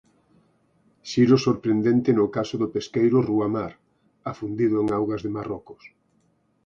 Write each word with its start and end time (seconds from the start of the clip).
Xiro 1.09 1.35
sorprendente 1.47 2.09
no 2.19 2.25
caso 2.35 2.55
do 2.61 2.71
pesqueiro 2.75 3.17
Rúa 3.29 3.47
Mar, 3.55 3.73
afundido 4.31 4.75
en 4.83 4.87
augas 4.97 5.21
de 5.25 5.33
Marrocos. 5.35 5.81